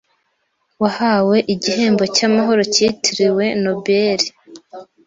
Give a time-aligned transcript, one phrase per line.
[0.81, 4.21] wahawe igihembo cy’amahoro kitiriwe Nobel